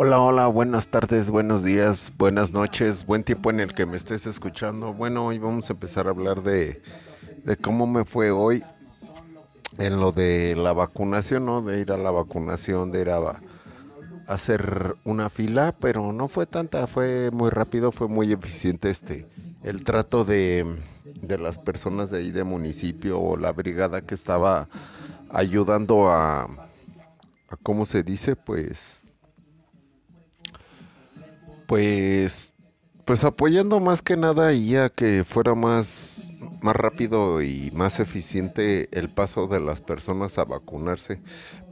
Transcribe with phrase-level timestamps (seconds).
[0.00, 4.26] Hola, hola, buenas tardes, buenos días, buenas noches, buen tiempo en el que me estés
[4.26, 4.94] escuchando.
[4.94, 6.80] Bueno, hoy vamos a empezar a hablar de,
[7.64, 8.62] cómo me fue hoy
[9.76, 11.62] en lo de la vacunación, ¿no?
[11.62, 13.40] De ir a la vacunación, de ir a,
[14.28, 19.26] hacer una fila, pero no fue tanta, fue muy rápido, fue muy eficiente este
[19.64, 20.76] el trato de,
[21.22, 24.68] de las personas de ahí de municipio o la brigada que estaba
[25.30, 28.36] ayudando a, a ¿cómo se dice?
[28.36, 29.02] Pues
[31.68, 32.54] pues
[33.04, 36.32] pues apoyando más que nada y a que fuera más
[36.62, 41.20] más rápido y más eficiente el paso de las personas a vacunarse.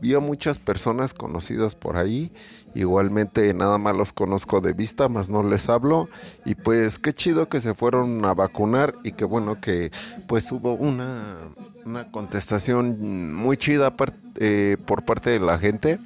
[0.00, 2.30] Vi a muchas personas conocidas por ahí,
[2.74, 6.08] igualmente nada más los conozco de vista, más no les hablo
[6.44, 9.90] y pues qué chido que se fueron a vacunar y qué bueno que
[10.28, 11.36] pues hubo una,
[11.84, 13.94] una contestación muy chida
[14.36, 15.98] eh, por parte de la gente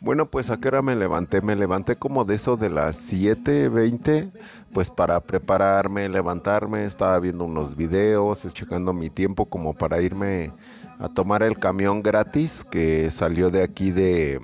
[0.00, 1.42] bueno, pues a qué hora me levanté?
[1.42, 4.30] Me levanté como de eso de las 7:20,
[4.72, 10.52] pues para prepararme, levantarme, estaba viendo unos videos, checando mi tiempo como para irme
[10.98, 14.40] a tomar el camión gratis que salió de aquí de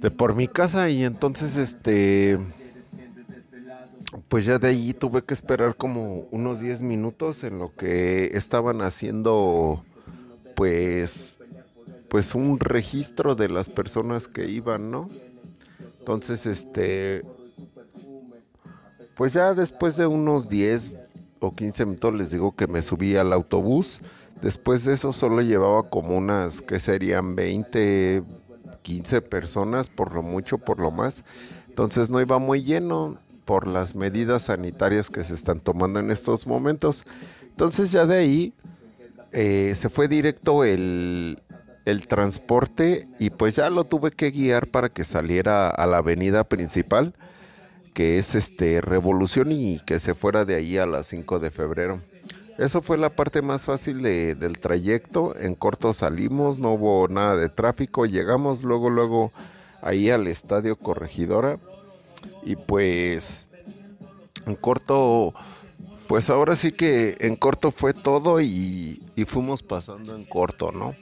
[0.00, 2.38] de por mi casa y entonces este
[4.28, 8.82] pues ya de ahí tuve que esperar como unos 10 minutos en lo que estaban
[8.82, 9.84] haciendo
[10.56, 11.38] pues
[12.12, 15.08] pues un registro de las personas que iban, ¿no?
[15.98, 17.22] Entonces, este,
[19.16, 20.92] pues ya después de unos 10
[21.40, 24.02] o 15 minutos les digo que me subí al autobús.
[24.42, 28.24] Después de eso solo llevaba como unas, que serían 20,
[28.82, 31.24] 15 personas, por lo mucho, por lo más.
[31.70, 36.46] Entonces no iba muy lleno por las medidas sanitarias que se están tomando en estos
[36.46, 37.06] momentos.
[37.48, 38.52] Entonces ya de ahí
[39.32, 41.38] eh, se fue directo el,
[41.84, 46.44] el transporte y pues ya lo tuve que guiar para que saliera a la avenida
[46.44, 47.14] principal
[47.92, 52.00] que es este Revolución y que se fuera de ahí a las 5 de febrero.
[52.58, 55.34] Eso fue la parte más fácil de, del trayecto.
[55.36, 58.06] En corto salimos, no hubo nada de tráfico.
[58.06, 59.32] Llegamos luego, luego
[59.80, 61.58] ahí al estadio Corregidora.
[62.44, 63.50] Y pues
[64.46, 65.34] en corto,
[66.08, 70.94] pues ahora sí que en corto fue todo y, y fuimos pasando en corto, ¿no?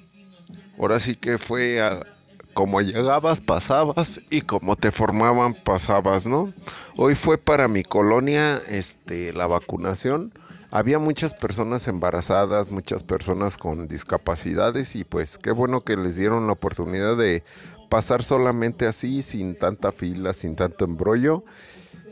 [0.81, 2.07] Ahora sí que fue a,
[2.55, 6.55] como llegabas, pasabas y como te formaban, pasabas, ¿no?
[6.97, 10.33] Hoy fue para mi colonia este, la vacunación.
[10.71, 16.47] Había muchas personas embarazadas, muchas personas con discapacidades y pues qué bueno que les dieron
[16.47, 17.43] la oportunidad de
[17.91, 21.45] pasar solamente así, sin tanta fila, sin tanto embrollo.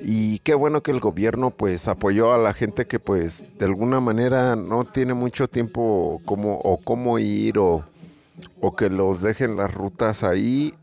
[0.03, 4.01] Y qué bueno que el gobierno pues apoyó a la gente que pues de alguna
[4.01, 7.83] manera no tiene mucho tiempo como o cómo ir o
[8.61, 10.75] o que los dejen las rutas ahí,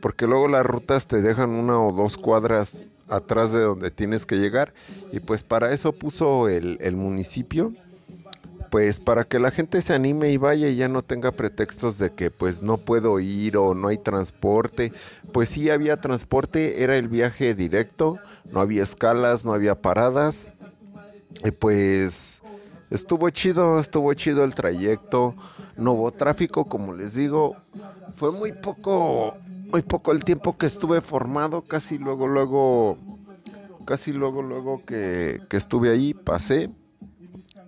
[0.00, 4.36] porque luego las rutas te dejan una o dos cuadras atrás de donde tienes que
[4.36, 4.72] llegar
[5.12, 7.72] y pues para eso puso el, municipio
[8.70, 12.12] pues para que la gente se anime y vaya y ya no tenga pretextos de
[12.12, 14.94] que pues no puedo ir o no hay transporte.
[15.30, 18.18] Pues sí había transporte, era el viaje directo,
[18.50, 20.48] no había escalas, no había paradas.
[21.44, 22.42] Y pues
[22.92, 25.34] Estuvo chido, estuvo chido el trayecto,
[25.78, 27.56] no hubo tráfico, como les digo,
[28.16, 29.34] fue muy poco,
[29.70, 32.98] muy poco el tiempo que estuve formado, casi luego, luego,
[33.86, 36.68] casi luego, luego que, estuve ahí, pasé.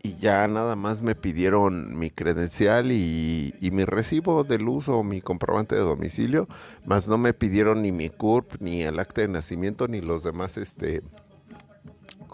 [0.02, 5.02] Y ya nada más me pidieron mi credencial y, y, mi recibo de luz o
[5.02, 6.46] mi comprobante de domicilio,
[6.84, 10.58] más no me pidieron ni mi CURP, ni el acta de nacimiento, ni los demás
[10.58, 11.02] este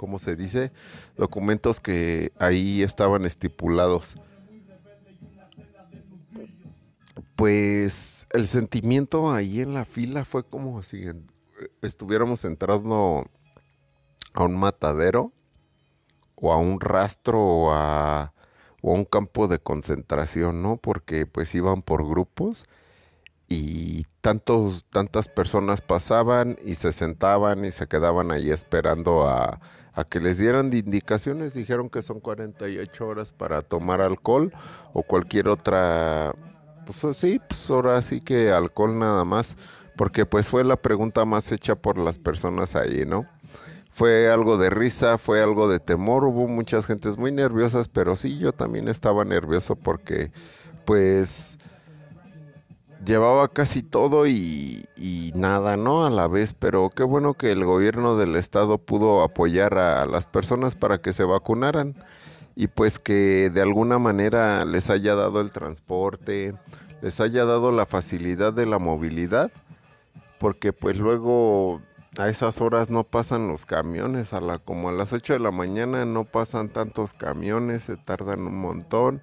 [0.01, 0.73] ¿cómo se dice?
[1.19, 4.15] Documentos que ahí estaban estipulados.
[7.37, 11.05] Pues el sentimiento ahí en la fila fue como si
[11.83, 13.29] estuviéramos entrando
[14.33, 15.35] a un matadero
[16.35, 18.33] o a un rastro o a,
[18.81, 20.79] o a un campo de concentración, ¿no?
[20.79, 22.65] Porque pues iban por grupos
[23.49, 29.61] y tantos, tantas personas pasaban y se sentaban y se quedaban ahí esperando a,
[29.93, 34.53] a que les dieran indicaciones, dijeron que son 48 horas para tomar alcohol
[34.93, 36.33] o cualquier otra,
[36.87, 39.57] pues sí, pues ahora sí que alcohol nada más,
[39.97, 43.27] porque pues fue la pregunta más hecha por las personas ahí, ¿no?
[43.93, 48.39] Fue algo de risa, fue algo de temor, hubo muchas gentes muy nerviosas, pero sí,
[48.39, 50.31] yo también estaba nervioso porque
[50.85, 51.59] pues
[53.05, 54.87] llevaba casi todo y,
[55.35, 56.05] nada, ¿no?
[56.05, 60.27] A la vez, pero qué bueno que el gobierno del estado pudo apoyar a, las
[60.27, 61.95] personas para que se vacunaran
[62.57, 66.55] y pues que de alguna manera les haya dado el transporte,
[67.01, 69.51] les haya dado la facilidad de la movilidad
[70.41, 71.81] porque pues luego
[72.19, 75.53] a esas horas no pasan los camiones, a la como a las 8 de la
[75.53, 79.23] mañana no pasan tantos camiones, se tardan un montón.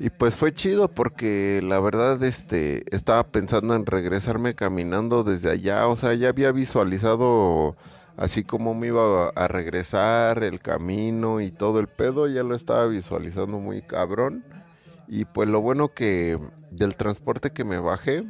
[0.00, 5.88] Y pues fue chido porque la verdad este estaba pensando en regresarme caminando desde allá,
[5.88, 7.76] o sea, ya había visualizado
[8.16, 12.86] así como me iba a regresar, el camino y todo el pedo, ya lo estaba
[12.86, 14.44] visualizando muy cabrón.
[15.06, 16.38] Y pues lo bueno que
[16.70, 18.24] del transporte que me bajé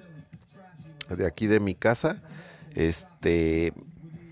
[1.08, 2.22] de aquí de mi casa,
[2.74, 3.72] este,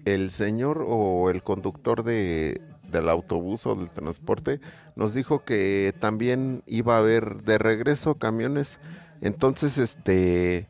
[0.04, 2.60] el señor o el conductor de,
[2.90, 4.60] del autobús o del transporte
[4.94, 8.80] nos dijo que también iba a haber de regreso camiones.
[9.20, 10.68] Entonces, este,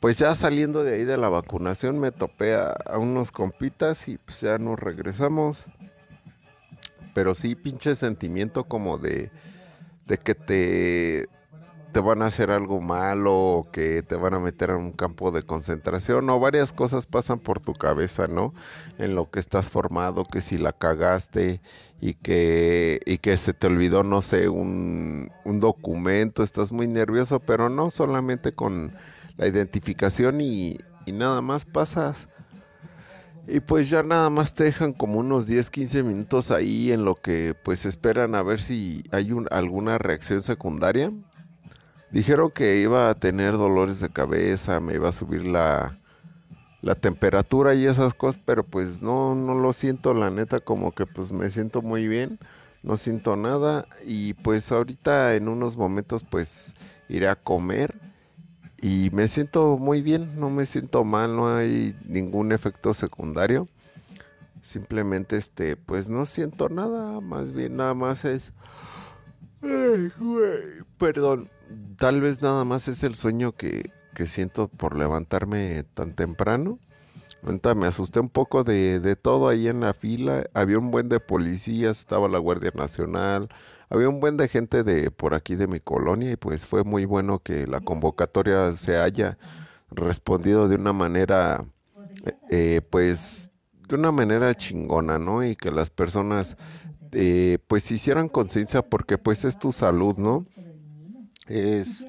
[0.00, 4.40] pues ya saliendo de ahí de la vacunación me topé a, unos compitas y pues
[4.40, 5.66] ya nos regresamos.
[7.14, 9.30] Pero sí, pinche sentimiento como de,
[10.06, 11.28] de que te
[11.92, 15.30] te van a hacer algo malo o que te van a meter en un campo
[15.30, 18.52] de concentración o varias cosas pasan por tu cabeza, ¿no?
[18.98, 21.60] En lo que estás formado, que si la cagaste
[22.00, 27.40] y que, y que se te olvidó, no sé, un, un documento, estás muy nervioso,
[27.40, 28.92] pero no solamente con
[29.36, 32.28] la identificación y, y nada más pasas.
[33.48, 37.14] Y pues ya nada más te dejan como unos 10, 15 minutos ahí en lo
[37.14, 41.12] que pues esperan a ver si hay un, alguna reacción secundaria.
[42.16, 45.98] Dijeron que iba a tener dolores de cabeza, me iba a subir la,
[46.80, 51.04] la temperatura y esas cosas, pero pues no, no lo siento, la neta, como que
[51.04, 52.38] pues me siento muy bien,
[52.82, 56.74] no siento nada y pues ahorita en unos momentos pues
[57.10, 57.94] iré a comer
[58.80, 63.68] y me siento muy bien, no me siento mal, no hay ningún efecto secundario.
[64.62, 68.54] Simplemente este, pues no siento nada, más bien nada más es
[69.60, 71.50] güey, perdón,
[71.98, 73.90] tal vez nada más es el sueño que,
[74.24, 76.78] siento por levantarme tan temprano.
[77.42, 80.46] Me asusté un poco de, de, todo ahí en la fila.
[80.54, 83.48] Había un buen de policías, estaba la Guardia Nacional,
[83.88, 87.04] había un buen de gente de por aquí de mi colonia y pues fue muy
[87.04, 89.38] bueno que la convocatoria se haya
[89.90, 91.64] respondido de una manera,
[92.50, 93.50] eh, pues,
[93.88, 95.44] de una manera chingona, ¿no?
[95.44, 96.56] Y que las personas,
[97.12, 100.46] eh, pues, hicieran conciencia porque pues es tu salud, ¿no?
[101.48, 102.06] Es,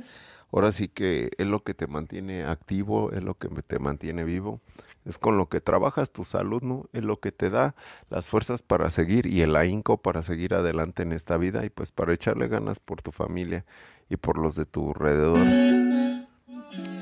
[0.52, 4.62] ahora sí que es lo que te mantiene activo, es lo que te mantiene vivo,
[5.06, 6.90] es con lo que trabajas tu salud, ¿no?
[6.92, 7.76] Es lo que te da
[8.10, 11.92] las fuerzas para seguir y el ahínco para seguir adelante en esta vida y pues
[11.92, 13.66] para echarle ganas por tu familia
[14.10, 15.48] y por los de tu alrededor.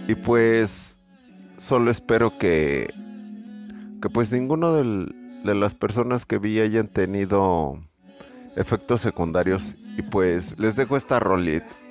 [0.07, 0.99] Y pues
[1.57, 2.93] solo espero que,
[4.01, 7.79] que pues ninguno de las personas que vi hayan tenido
[8.55, 11.65] efectos secundarios y pues les dejo esta rolita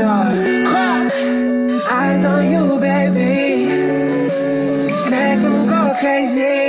[0.00, 0.64] sure.
[0.64, 1.10] Cry.
[1.90, 3.66] Eyes on you, baby.
[5.10, 6.60] Make them go crazy.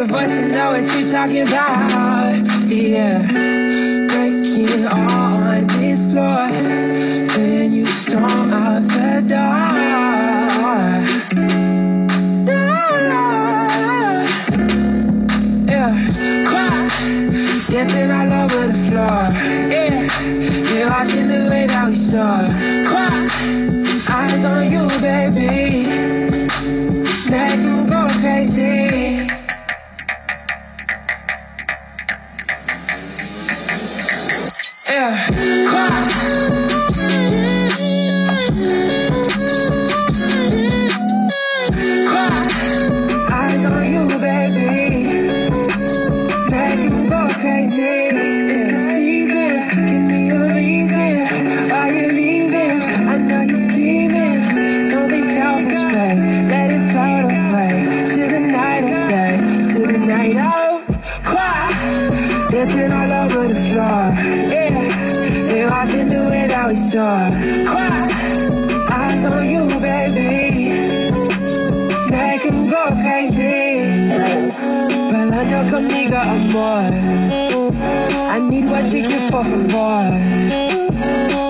[0.00, 2.44] Voice and know what you talking about.
[2.66, 3.20] Yeah,
[4.08, 6.49] breaking on this floor.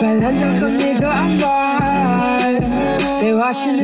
[0.00, 2.59] Bailando conmigo, amor.
[3.21, 3.80] They watching.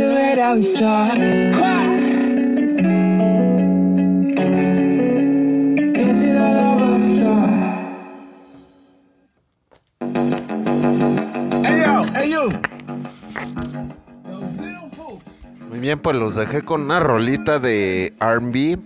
[15.69, 18.79] Muy bien, pues los dejé con una rolita de R&B.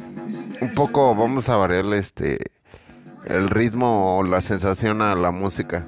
[0.61, 2.39] Un poco, vamos a variarle este
[3.27, 5.87] el ritmo o la sensación a la música.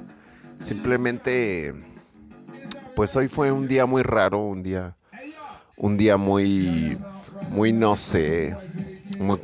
[0.63, 1.73] Simplemente,
[2.95, 4.95] pues hoy fue un día muy raro, un día,
[5.77, 6.97] un día muy,
[7.49, 8.55] muy no sé,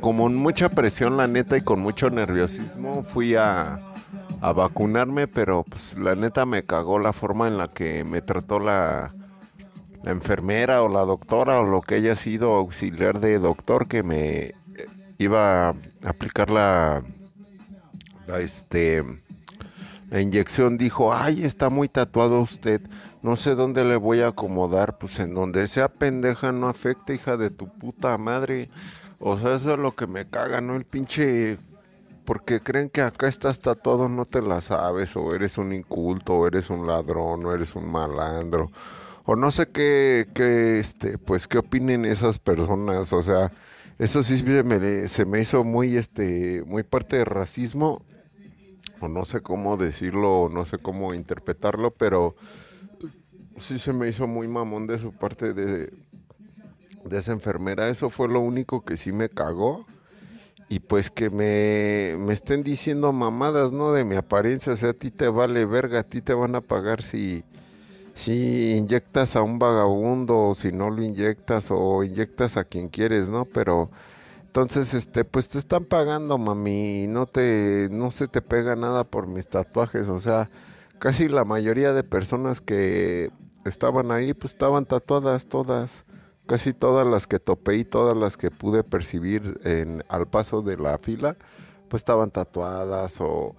[0.00, 3.02] como mucha presión la neta y con mucho nerviosismo.
[3.04, 3.78] Fui a,
[4.40, 8.58] a vacunarme, pero pues la neta me cagó la forma en la que me trató
[8.58, 9.12] la
[10.02, 14.54] la enfermera o la doctora o lo que haya sido auxiliar de doctor que me
[15.18, 15.74] iba a
[16.04, 17.02] aplicar la,
[18.26, 19.04] la, este
[20.10, 22.82] la inyección dijo ay está muy tatuado usted
[23.22, 27.36] no sé dónde le voy a acomodar pues en donde sea pendeja no afecta hija
[27.36, 28.70] de tu puta madre
[29.18, 31.58] o sea eso es lo que me caga no el pinche
[32.24, 36.46] porque creen que acá estás tatuado no te la sabes o eres un inculto o
[36.46, 38.70] eres un ladrón o eres un malandro
[39.24, 43.52] o no sé qué, qué, este, pues qué opinen esas personas, o sea,
[43.98, 48.00] eso sí se me, se me hizo muy, este, muy parte de racismo,
[49.00, 52.34] o no sé cómo decirlo, o no sé cómo interpretarlo, pero
[53.56, 55.92] sí se me hizo muy mamón de su parte de,
[57.04, 59.86] de esa enfermera, eso fue lo único que sí me cagó.
[60.72, 63.92] Y pues que me, me estén diciendo mamadas, ¿no?
[63.92, 66.60] De mi apariencia, o sea, a ti te vale verga, a ti te van a
[66.60, 67.42] pagar si,
[68.14, 73.28] si inyectas a un vagabundo o si no lo inyectas o inyectas a quien quieres,
[73.28, 73.46] ¿no?
[73.46, 73.90] Pero
[74.50, 79.28] entonces este pues te están pagando, mami, no te no se te pega nada por
[79.28, 80.50] mis tatuajes, o sea,
[80.98, 83.30] casi la mayoría de personas que
[83.64, 86.04] estaban ahí pues estaban tatuadas todas.
[86.48, 90.76] Casi todas las que topé y todas las que pude percibir en, al paso de
[90.76, 91.36] la fila,
[91.88, 93.54] pues estaban tatuadas o,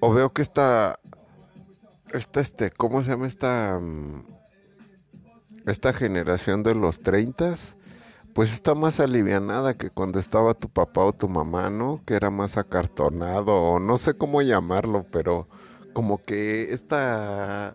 [0.00, 0.98] o veo que esta
[2.12, 4.24] esta, este, ¿cómo se llama esta, mm,
[5.66, 7.54] esta generación de los 30?
[8.36, 12.02] Pues está más alivianada que cuando estaba tu papá o tu mamá, ¿no?
[12.04, 15.48] Que era más acartonado, o no sé cómo llamarlo, pero
[15.94, 17.74] como que esta,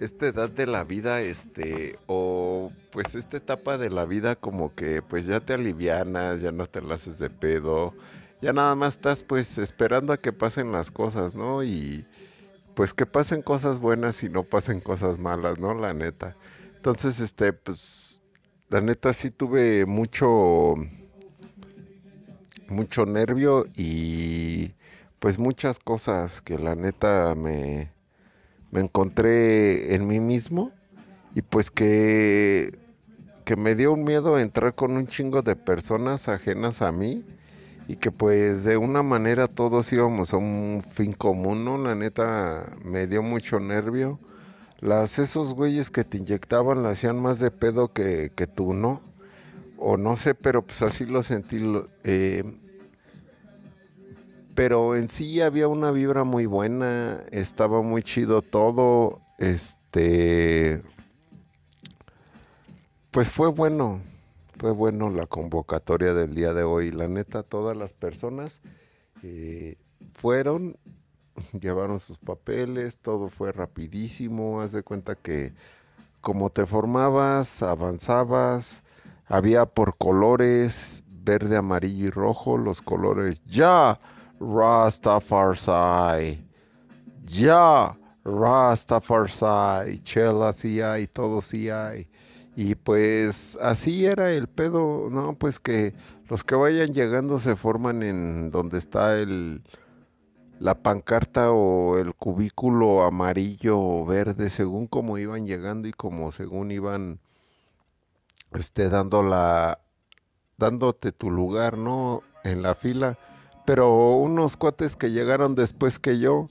[0.00, 5.02] esta edad de la vida, este, o pues esta etapa de la vida como que
[5.02, 7.94] pues ya te alivianas, ya no te la haces de pedo,
[8.42, 11.62] ya nada más estás pues esperando a que pasen las cosas, ¿no?
[11.62, 12.04] Y
[12.74, 15.74] pues que pasen cosas buenas y no pasen cosas malas, ¿no?
[15.74, 16.34] La neta.
[16.74, 18.20] Entonces, este, pues,
[18.70, 20.74] la neta sí tuve mucho,
[22.68, 24.72] mucho nervio y
[25.18, 27.90] pues muchas cosas que la neta me,
[28.70, 30.72] me encontré en mí mismo
[31.34, 32.78] y pues que,
[33.44, 37.24] que me dio un miedo entrar con un chingo de personas ajenas a mí
[37.86, 41.76] y que pues de una manera todos íbamos a un fin común, ¿no?
[41.78, 44.18] La neta me dio mucho nervio.
[44.84, 49.00] Las, esos güeyes que te inyectaban la hacían más de pedo que, que tú, ¿no?
[49.78, 51.58] O no sé, pero pues así lo sentí.
[52.02, 52.44] eh,
[54.54, 60.82] pero en sí había una vibra muy buena, estaba muy chido todo, este...
[63.10, 64.02] Pues fue bueno,
[64.58, 66.90] fue bueno la convocatoria del día de hoy.
[66.90, 68.60] La neta, todas las personas
[69.22, 69.78] eh,
[70.12, 70.76] fueron,
[71.60, 74.60] llevaron sus papeles, todo fue rapidísimo.
[74.60, 75.52] Haz de cuenta que
[76.20, 78.82] como te formabas, avanzabas,
[79.26, 83.98] había por colores, verde, amarillo y rojo, los colores ya,
[84.40, 86.44] Rastafari,
[87.24, 92.08] ya, Rastafari, Chela sí hay, todo sí hay.
[92.56, 95.34] Y pues así era el pedo, ¿no?
[95.34, 95.92] Pues que
[96.28, 99.62] los que vayan llegando se forman en donde está el
[100.60, 106.70] la pancarta o el cubículo amarillo o verde según como iban llegando y como según
[106.70, 107.18] iban
[108.52, 109.78] este dando la
[110.56, 112.22] dándote tu lugar, ¿no?
[112.44, 113.18] En la fila.
[113.66, 116.48] Pero unos cuates que llegaron después que yo,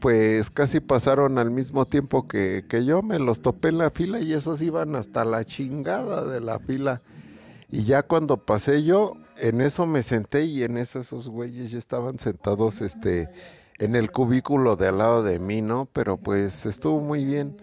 [0.00, 4.20] pues casi pasaron al mismo tiempo que, que yo, me los topé en la fila
[4.20, 7.02] y esos iban hasta la chingada de la fila.
[7.74, 11.78] Y ya cuando pasé yo, en eso me senté y en eso esos güeyes ya
[11.80, 13.28] estaban sentados este
[13.80, 15.88] en el cubículo de al lado de mí, ¿no?
[15.92, 17.56] Pero pues estuvo muy bien.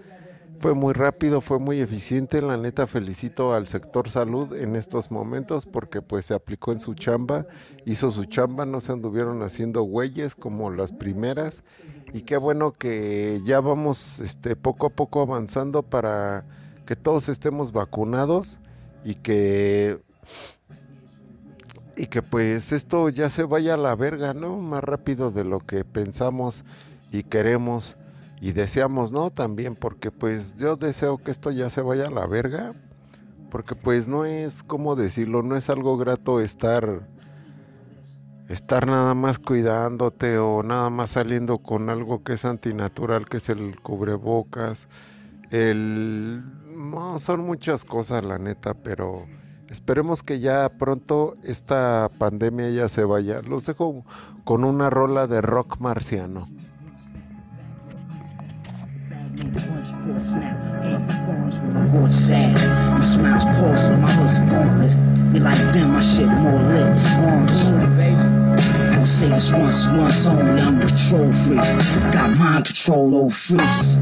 [0.60, 2.41] Fue muy rápido, fue muy eficiente.
[2.41, 6.94] La neta felicito al sector salud en estos momentos porque pues se aplicó en su
[6.94, 7.48] chamba,
[7.86, 11.63] hizo su chamba, no se anduvieron haciendo güeyes como las primeras.
[12.12, 16.44] Y qué bueno que ya vamos este, poco a poco avanzando para
[16.86, 18.60] que todos estemos vacunados
[19.03, 20.00] y que
[21.96, 24.58] y que pues esto ya se vaya a la verga, ¿no?
[24.58, 26.63] Más rápido de lo que pensamos
[27.12, 27.96] y queremos
[28.41, 29.29] y deseamos, ¿no?
[29.29, 32.74] También porque pues yo deseo que esto ya se vaya a la verga,
[33.51, 37.08] porque pues no es como decirlo, no es algo grato estar
[38.51, 43.50] estar nada más cuidándote o nada más saliendo con algo que es antinatural, que es
[43.50, 44.88] el cubrebocas.
[45.51, 46.43] El
[46.89, 49.25] no, son muchas cosas la neta, pero
[49.71, 53.41] Esperemos que ya pronto esta pandemia ya se vaya.
[53.41, 54.03] Los dejo
[54.43, 56.50] con una rola de rock marciano.
[69.21, 70.59] Say this once, once only.
[70.59, 71.61] I'm control freak.
[72.11, 73.93] Got mind control over freaks.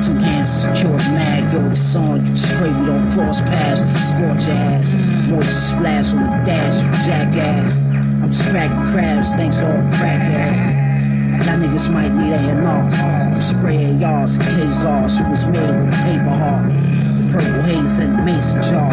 [0.00, 2.32] Two hands secure, mag, yo, it's on you.
[2.32, 3.82] We don't cross paths.
[4.08, 4.94] Scorch ass.
[5.28, 7.76] Moisture splash on the dash, you jackass.
[8.24, 11.44] I'm just cracking crabs, thanks all crack ass.
[11.46, 13.36] Y'all niggas might need A&R.
[13.36, 16.95] Spray ARs, K-Zars, who was made with a paper heart.
[17.36, 18.88] Purple haze and the mason jar.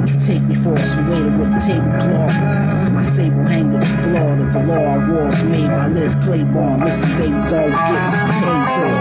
[0.00, 2.32] Would you take me for some waiter with a tablecloth?
[2.94, 4.32] My sable hang to the floor.
[4.36, 6.80] The velour wars made by Liz Claiborne.
[6.80, 8.96] Listen, baby, go get what's paid for.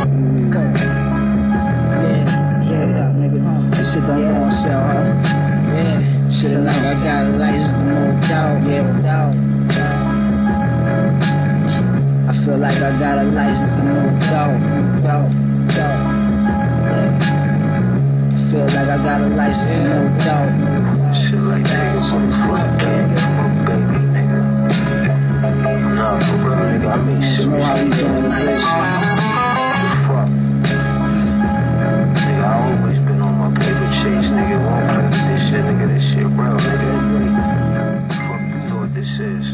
[2.04, 2.28] Yeah,
[2.68, 3.40] yeah, up, nigga.
[3.40, 3.64] Huh?
[3.78, 4.52] This shit don't yeah.
[4.60, 5.08] sell, huh?
[5.72, 9.36] Yeah, shit like I got a license, no doubt, yeah, doubt.
[12.28, 14.60] I feel like I got a license, no doubt,
[15.02, 15.32] doubt,
[15.72, 15.96] doubt.
[15.96, 16.12] Yeah.
[16.12, 16.15] I
[18.56, 20.48] feel like I got a license, no doubt.
[20.56, 21.40] You
[27.52, 28.64] know how we doing this bitch.
[30.08, 30.30] Fuck.
[32.16, 34.58] Nigga, I always been on my paper chase, nigga.
[35.12, 35.86] This shit, nigga.
[35.92, 36.96] This shit real, nigga.
[38.08, 39.46] Fuck, you know this is.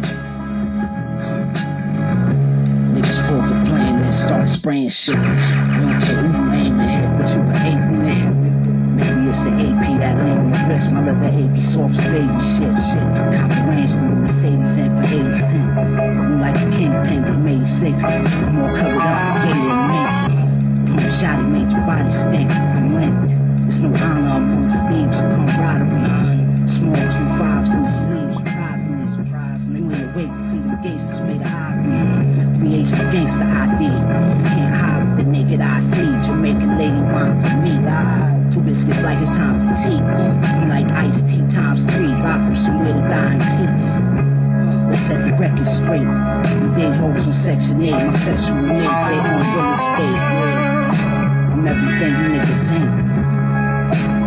[2.94, 5.16] Niggas pull the plane and start spraying shit.
[5.16, 7.81] You don't care who you aiming at, but you ain't
[10.86, 10.94] the wrist.
[10.94, 13.08] My liver AP soft baby shit, shit.
[13.38, 15.78] Copy range to the Mercedes and for 80 cent.
[15.78, 18.04] I'm like a kingpin from 86.
[18.04, 20.02] I'm more covered up, gated than me.
[20.88, 22.52] Pump shot, it makes your body stink.
[22.52, 23.36] I'm linked.
[23.62, 25.42] There's no honor amongst thieves, with
[26.70, 29.76] Small two fives in the sleeves, surprising me, surprising.
[29.78, 32.56] You ain't awake to see the gates made of ivory.
[32.58, 33.90] Three H for gangsta ID.
[34.50, 36.10] Can't hide with the naked eye see.
[36.26, 37.51] Jamaican lady wine
[38.72, 40.00] Two biscuits like it's time for tea.
[40.00, 42.08] I'm like iced tea times three.
[42.08, 44.00] Rock somewhere to die in peace.
[44.88, 46.00] Let's set the record straight.
[46.00, 47.92] We date hoes in section 8.
[47.92, 50.20] My sexual needs, they on real estate.
[51.52, 54.21] I'm everything you niggas ain't.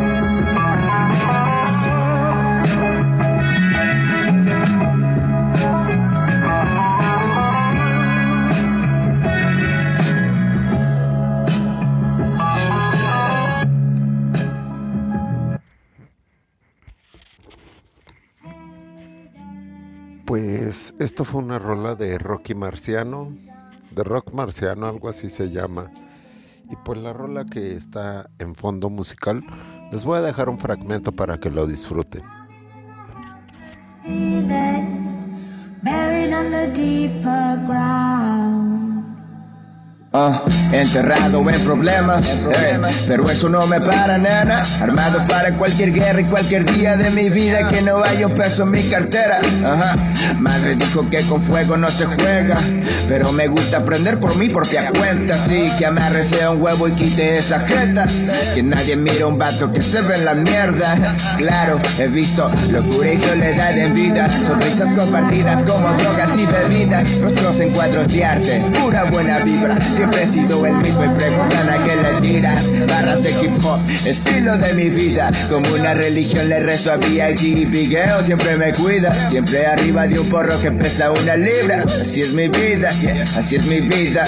[20.74, 23.32] Pues esto fue una rola de Rocky Marciano,
[23.92, 25.88] de Rock Marciano, algo así se llama.
[26.68, 29.44] Y pues la rola que está en fondo musical,
[29.92, 32.22] les voy a dejar un fragmento para que lo disfruten.
[40.14, 40.32] Uh,
[40.70, 44.62] enterrado en problemas, eh, pero eso no me para, nena.
[44.80, 48.62] Armado para cualquier guerra y cualquier día de mi vida que no haya un peso
[48.62, 49.40] en mi cartera.
[49.64, 49.96] Ajá.
[50.38, 52.56] Madre dijo que con fuego no se juega,
[53.08, 55.34] pero me gusta aprender por mi propia cuenta.
[55.34, 58.06] Así que amarrese un huevo y quite esa jeta.
[58.54, 61.16] Que nadie mire un vato que se ve en la mierda.
[61.38, 64.30] Claro, he visto locura y soledad en vida.
[64.30, 67.20] Sonrisas compartidas como drogas y bebidas.
[67.20, 69.76] Rostros en cuadros de arte, pura buena vibra
[70.10, 72.70] siempre he el mismo y preguntan a qué le tiras.
[72.88, 75.30] Barras de hip hop, estilo de mi vida.
[75.48, 77.42] Como una religión le rezo a B.I.G.
[77.42, 79.12] y Bigueo siempre me cuida.
[79.30, 81.84] Siempre arriba de un porro que pesa una libra.
[81.84, 82.90] Así es mi vida,
[83.36, 84.26] así es mi vida.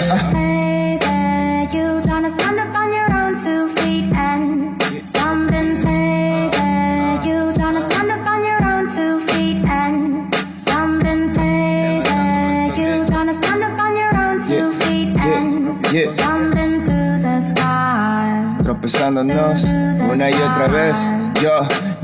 [18.62, 19.64] Tropezándonos
[20.12, 20.96] una y otra vez.
[21.40, 21.50] Yo,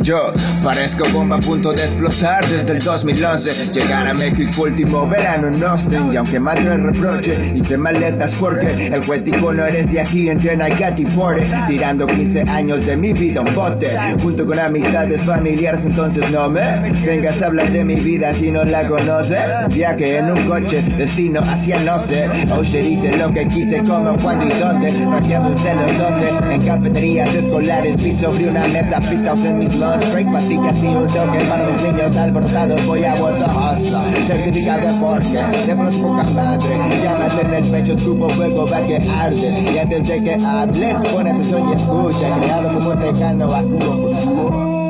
[0.02, 0.32] yo
[0.64, 3.72] parezco bomba a punto de explotar desde el 2011.
[3.72, 9.04] Llegar a México último verano no Y aunque más el reproche, hice maletas porque el
[9.04, 13.40] juez dijo no eres de aquí, entrena y por Tirando 15 años de mi vida
[13.40, 13.88] un bote,
[14.22, 15.84] junto con amistades familiares.
[15.84, 19.38] Entonces no me vengas a hablar de mi vida si no la conoces.
[19.68, 22.28] Viaje en un coche, destino hacia no sé.
[22.56, 24.90] Oye dice lo que quise, como, cuándo y dónde.
[24.90, 28.02] Raqueando desde los 12 en cafeterías escolares.
[28.02, 31.82] Beat sobre una mesa, freestyles en mis lunch breaks, pastillas y un toque para los
[31.82, 32.86] niños alborotados.
[32.86, 36.78] Voy a vos a hustle, certificado de porque de poca madre.
[37.02, 39.72] Llamas en el pecho, subo fuego, va que arde.
[39.72, 42.40] Y antes de que hables, pon atención y escucha.
[42.40, 44.81] Creado como tejano, actúo por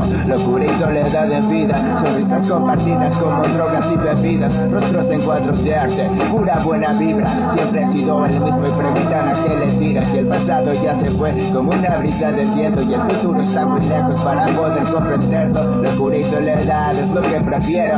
[0.00, 5.64] visto locura y soledad en vida, sonrisas compartidas como drogas y bebidas, rostros en cuadros
[5.64, 7.28] de arte, pura buena vibra.
[7.52, 10.08] Siempre he sido el mismo y preguntan a qué le tiras.
[10.08, 13.66] Si el pasado ya se fue como una brisa del viento y el futuro está
[13.66, 15.82] muy lejos para poder comprenderlo.
[15.82, 17.94] Locura y soledad es lo que prefiero.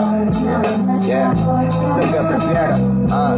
[1.03, 3.07] Yeah, es lo que prefiero.
[3.11, 3.37] Ah.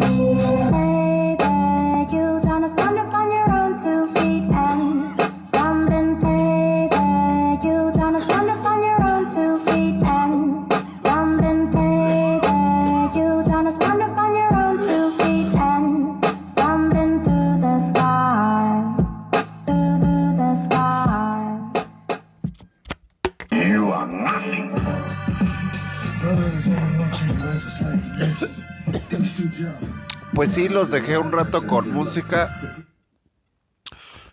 [30.70, 32.61] Los dejé un rato con música.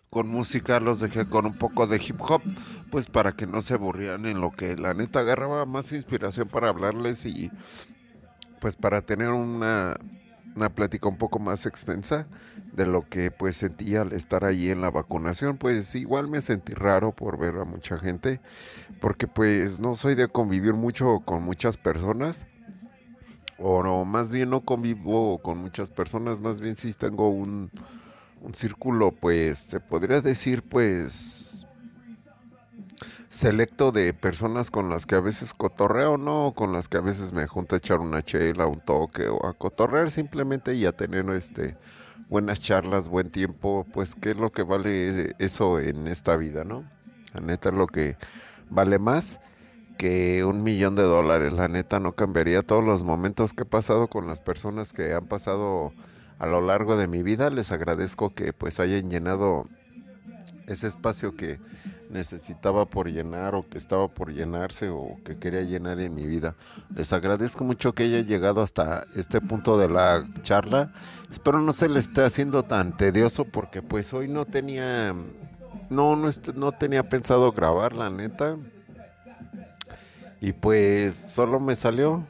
[0.09, 2.41] Con música los dejé con un poco de hip hop,
[2.91, 6.67] pues para que no se aburrieran en lo que la neta agarraba más inspiración para
[6.67, 7.51] hablarles y
[8.59, 9.95] pues para tener una,
[10.55, 12.27] una plática un poco más extensa
[12.73, 15.57] de lo que pues sentía al estar allí en la vacunación.
[15.57, 18.41] Pues igual me sentí raro por ver a mucha gente,
[18.99, 22.45] porque pues no soy de convivir mucho con muchas personas
[23.57, 27.71] o no, más bien no convivo con muchas personas, más bien sí tengo un,
[28.41, 31.65] un círculo, pues se podría decir, pues
[33.29, 36.53] selecto de personas con las que a veces cotorreo, ¿no?
[36.55, 39.53] Con las que a veces me junto a echar una chela, un toque o a
[39.53, 41.75] cotorrear simplemente y a tener este
[42.29, 46.83] buenas charlas, buen tiempo, pues qué es lo que vale eso en esta vida, ¿no?
[47.33, 48.15] La neta es lo que
[48.69, 49.41] vale más
[49.97, 51.53] que un millón de dólares.
[51.53, 55.25] La neta no cambiaría todos los momentos que he pasado con las personas que han
[55.25, 55.93] pasado
[56.39, 57.49] a lo largo de mi vida.
[57.49, 59.67] Les agradezco que pues hayan llenado
[60.67, 61.59] ese espacio que
[62.09, 66.55] necesitaba por llenar o que estaba por llenarse o que quería llenar en mi vida.
[66.95, 70.91] Les agradezco mucho que haya llegado hasta este punto de la charla.
[71.29, 75.13] Espero no se les esté haciendo tan tedioso porque pues hoy no tenía
[75.89, 78.57] no no, no tenía pensado grabar la neta.
[80.41, 82.25] Y pues solo me salió.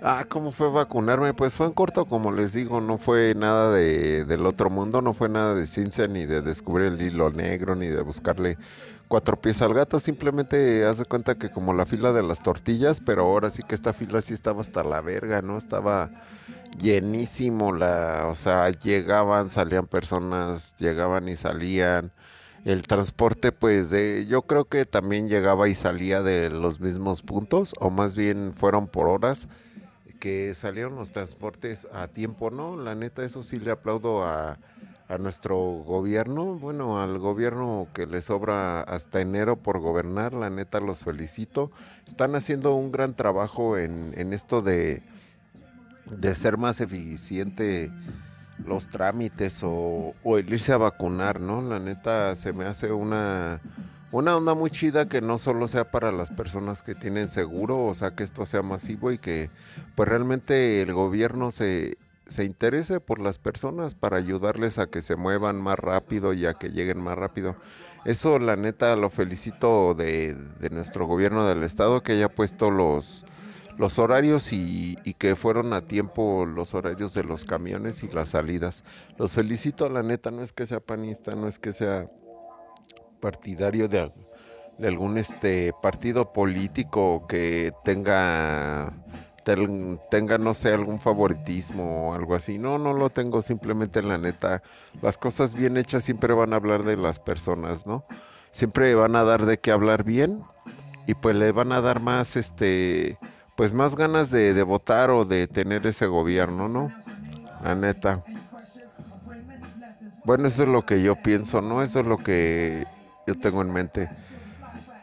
[0.00, 1.34] Ah, ¿cómo fue vacunarme?
[1.34, 5.12] Pues fue en corto, como les digo, no fue nada de, del otro mundo, no
[5.12, 8.58] fue nada de ciencia, ni de descubrir el hilo negro, ni de buscarle
[9.08, 13.00] cuatro pies al gato, simplemente haz de cuenta que como la fila de las tortillas,
[13.00, 15.58] pero ahora sí que esta fila sí estaba hasta la verga, ¿no?
[15.58, 16.10] Estaba
[16.78, 22.12] llenísimo, la, o sea, llegaban, salían personas, llegaban y salían.
[22.68, 23.94] El transporte, pues,
[24.28, 28.88] yo creo que también llegaba y salía de los mismos puntos, o más bien fueron
[28.88, 29.48] por horas
[30.20, 32.76] que salieron los transportes a tiempo, ¿no?
[32.76, 34.58] La neta, eso sí le aplaudo a,
[35.08, 40.78] a nuestro gobierno, bueno, al gobierno que le sobra hasta enero por gobernar, la neta
[40.78, 41.70] los felicito.
[42.06, 45.02] Están haciendo un gran trabajo en, en esto de,
[46.04, 47.90] de ser más eficiente
[48.64, 51.62] los trámites o, o el irse a vacunar, ¿no?
[51.62, 53.60] La neta se me hace una,
[54.10, 57.94] una onda muy chida que no solo sea para las personas que tienen seguro, o
[57.94, 59.50] sea, que esto sea masivo y que
[59.94, 65.16] pues realmente el gobierno se, se interese por las personas para ayudarles a que se
[65.16, 67.56] muevan más rápido y a que lleguen más rápido.
[68.04, 73.26] Eso la neta lo felicito de, de nuestro gobierno del estado que haya puesto los
[73.78, 78.30] los horarios y, y que fueron a tiempo los horarios de los camiones y las
[78.30, 78.84] salidas.
[79.18, 82.08] Los felicito, la neta, no es que sea panista, no es que sea
[83.20, 84.14] partidario de, al-
[84.78, 88.92] de algún este partido político que tenga
[90.10, 92.58] tenga, no sé, algún favoritismo o algo así.
[92.58, 94.62] No, no lo tengo, simplemente la neta,
[95.00, 98.04] las cosas bien hechas siempre van a hablar de las personas, ¿no?
[98.50, 100.42] Siempre van a dar de qué hablar bien
[101.06, 103.16] y pues le van a dar más, este,
[103.58, 106.92] pues más ganas de, de votar o de tener ese gobierno, ¿no?
[107.64, 108.22] La neta.
[110.24, 111.82] Bueno, eso es lo que yo pienso, ¿no?
[111.82, 112.86] Eso es lo que
[113.26, 114.10] yo tengo en mente.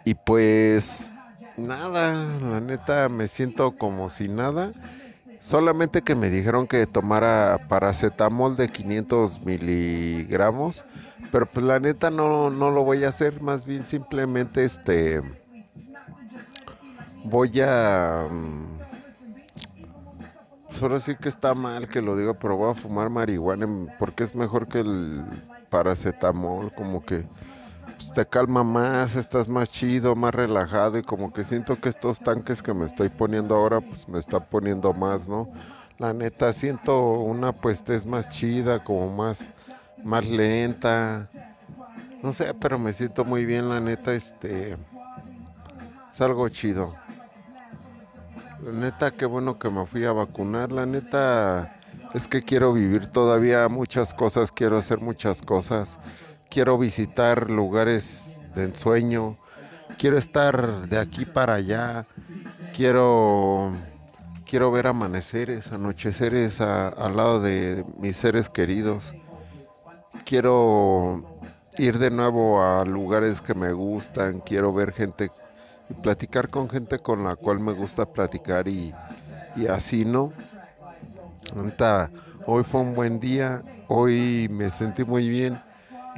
[0.05, 1.11] Y pues
[1.57, 4.71] nada, la neta me siento como si nada.
[5.41, 10.85] Solamente que me dijeron que tomara paracetamol de 500 miligramos.
[11.29, 13.41] Pero pues la neta no, no lo voy a hacer.
[13.41, 15.44] Más bien simplemente este...
[17.25, 18.27] Voy a...
[20.67, 24.23] pues ahora sí que está mal que lo diga, pero voy a fumar marihuana porque
[24.23, 25.23] es mejor que el
[25.71, 27.23] paracetamol, como que
[27.95, 32.19] pues, te calma más, estás más chido, más relajado y como que siento que estos
[32.19, 35.49] tanques que me estoy poniendo ahora pues me está poniendo más, ¿no?
[35.97, 39.51] La neta siento una pues es más chida, como más
[40.03, 41.27] más lenta.
[42.21, 44.77] No sé, pero me siento muy bien, la neta, este
[46.09, 46.93] es algo chido.
[48.65, 50.71] La neta, qué bueno que me fui a vacunar.
[50.71, 51.77] La neta,
[52.15, 55.99] es que quiero vivir todavía muchas cosas, quiero hacer muchas cosas.
[56.49, 59.37] Quiero visitar lugares de ensueño.
[59.99, 62.07] Quiero estar de aquí para allá.
[62.73, 63.71] Quiero
[64.49, 69.13] quiero ver amaneceres, anocheceres al lado de mis seres queridos.
[70.25, 71.39] Quiero
[71.77, 74.39] ir de nuevo a lugares que me gustan.
[74.39, 75.29] Quiero ver gente
[76.01, 78.93] platicar con gente con la cual me gusta platicar y,
[79.69, 80.33] así, ¿no?
[81.55, 82.09] Neta,
[82.45, 85.59] hoy fue un buen día, hoy me sentí muy bien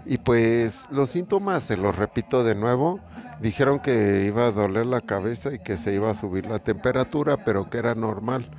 [0.06, 3.00] y pues los síntomas, se los repito de nuevo,
[3.42, 7.44] dijeron que iba a doler la cabeza y que se iba a subir la temperatura,
[7.44, 8.50] pero que era normal.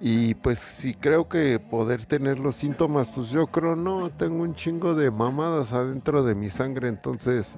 [0.00, 4.54] Y pues si creo que poder tener los síntomas, pues yo creo no, tengo un
[4.54, 7.56] chingo de mamadas adentro de mi sangre, entonces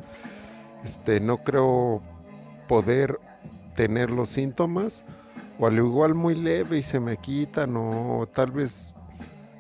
[0.84, 2.02] este no creo
[2.66, 3.20] poder
[3.74, 5.04] tener los síntomas
[5.58, 8.94] o al igual muy leve y se me quitan o tal vez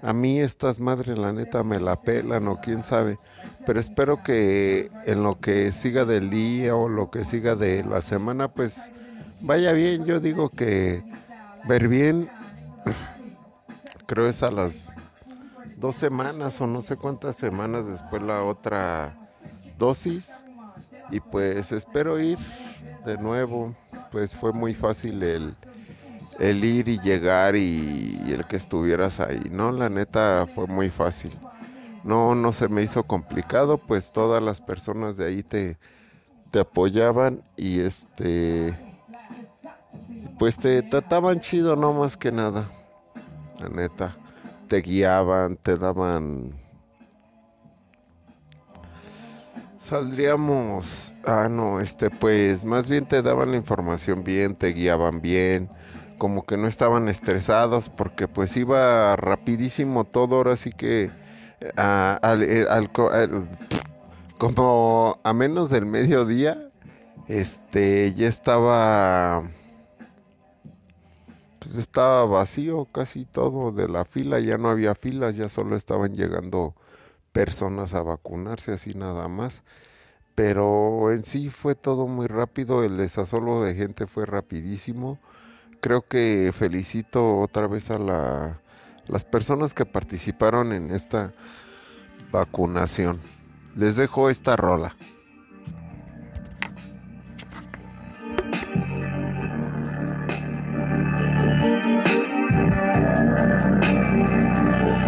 [0.02, 3.18] a mí estas madres la neta me la pelan o quién sabe.
[3.66, 8.00] Pero espero que en lo que siga del día o lo que siga de la
[8.00, 8.92] semana pues
[9.40, 10.04] vaya bien.
[10.04, 11.02] Yo digo que
[11.66, 12.28] ver bien
[14.06, 14.94] creo es a las
[15.76, 19.16] dos semanas o no sé cuántas semanas después la otra
[19.78, 20.46] dosis
[21.10, 22.38] y pues espero ir
[23.06, 23.74] de nuevo
[24.10, 25.54] pues fue muy fácil el,
[26.40, 31.32] el ir y llegar y, el que estuvieras ahí no la neta fue muy fácil.
[32.02, 35.78] No no se me hizo complicado pues todas las personas de ahí te
[36.50, 38.76] te apoyaban y este
[40.38, 42.68] pues te trataban chido no más que nada
[43.60, 44.16] la neta.
[44.68, 46.52] Te guiaban te daban
[49.86, 55.70] Saldríamos, ah no, este pues más bien te daban la información bien, te guiaban bien,
[56.18, 61.04] como que no estaban estresados porque pues iba rapidísimo todo, ahora sí que
[61.60, 63.28] eh, eh,
[64.38, 66.68] como a menos del mediodía,
[67.28, 69.48] este ya estaba
[71.60, 76.12] pues estaba vacío casi todo de la fila, ya no había filas, ya solo estaban
[76.12, 76.74] llegando
[77.36, 79.62] personas a vacunarse así nada más.
[80.34, 85.18] Pero en sí fue todo muy rápido, el desasolo de gente fue rapidísimo.
[85.82, 88.58] Creo que felicito otra vez a la,
[89.06, 91.34] las personas que participaron en esta
[92.32, 93.20] vacunación.
[93.74, 94.96] Les dejo esta rola.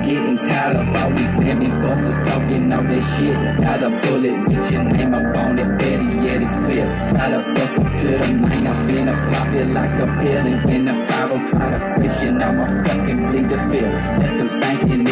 [0.09, 3.37] Getting tired of all these family busters talking all that shit.
[3.61, 6.89] Got a bullet with your name up on it, better yet it clear.
[7.13, 10.47] Try to fuck to the mind, I'm finna flop it like a pill.
[10.49, 13.93] And when the pyro try to question, I'ma fucking bleed feel.
[14.17, 14.49] Let them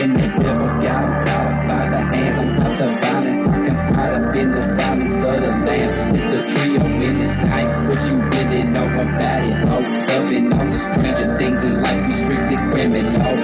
[0.00, 2.40] in the river, got 'em caught by the hands.
[2.64, 5.92] I'm the violence, I can fight up in the silence of the land.
[6.16, 9.78] It's the trio in this night, what you really know about it, ho.
[10.09, 13.36] Loving all the stranger things in life, we strictly criminal.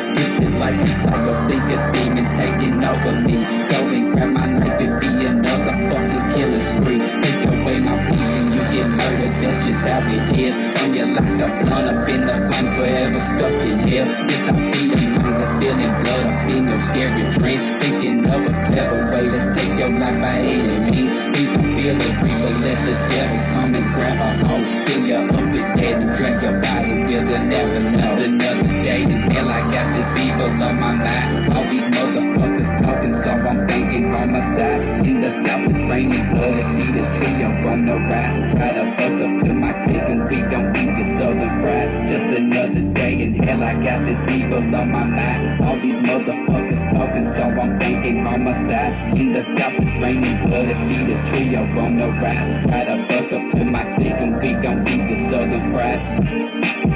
[1.10, 3.34] Like a think demon taking over me.
[3.68, 7.00] Go and grab my knife and be another fucking killing spree.
[7.00, 10.56] Take away my peace and you get murdered, that's just how it is.
[10.82, 14.08] And you like a blunt up in the flames, forever stuck in hell.
[14.30, 17.66] Yes, I feel the mind that's spilling blood up in your scary dreams.
[17.76, 21.14] Thinking of a clever way to take your life by any means.
[21.34, 24.30] Please don't feel the reaper, let the devil come and grab a.
[24.86, 26.92] Fill you up with dead and drag your body,
[27.26, 28.21] will never know.
[30.42, 31.52] On my mind.
[31.54, 34.82] All these motherfuckers talking, so I'm thinking homicide.
[35.06, 36.54] In the south, it's raining blood.
[36.58, 37.96] It's need a trio on the.
[38.56, 42.08] Try to fuck up to my clique and we gon' eat the southern fried.
[42.08, 45.62] Just another day in hell, I got this evil on my mind.
[45.62, 48.94] All these motherfuckers talking, so I'm thinking homicide.
[49.16, 50.66] In the south, it's raining blood.
[50.66, 52.12] It's need a trio on the.
[52.68, 56.91] Try to fuck up to my clique and we gon' eat the southern fried.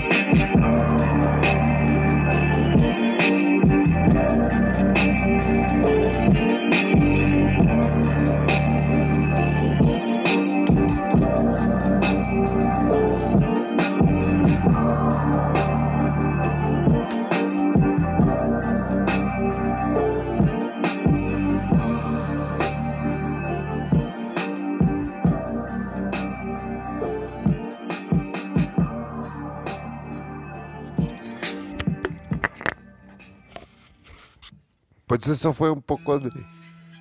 [35.29, 36.31] Eso fue un poco de,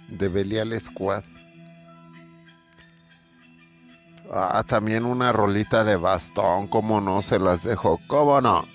[0.09, 1.23] de Belial Squad.
[4.31, 8.65] Ah, también una rolita de bastón, cómo no se las dejo, cómo no.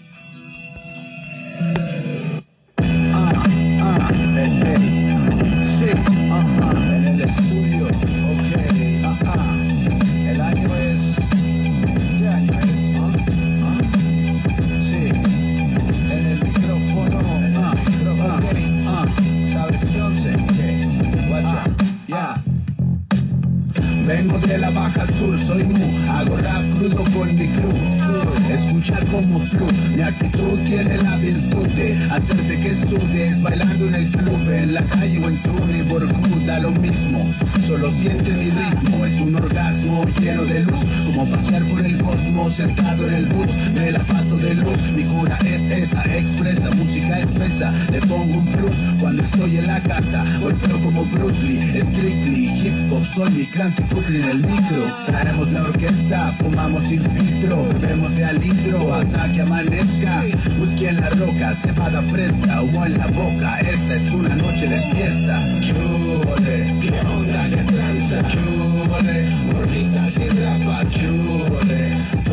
[42.60, 47.18] Sentado en el bus, me la paso de luz, mi cura es esa, expresa, música
[47.20, 52.50] espesa, le pongo un plus cuando estoy en la casa, golpeo como Bruce Lee, strictly,
[52.60, 53.74] hip hop, soy mi clan
[54.08, 59.40] en el micro, traemos la orquesta, fumamos sin filtro, bebemos de al litro hasta que
[59.40, 60.24] amanezca,
[60.60, 64.80] whisky en la roca, cebada fresca, humo en la boca, esta es una noche de
[64.94, 65.46] fiesta.
[65.60, 72.29] Qué onda, qué tranza, chúbole, morritas y rapas, banda,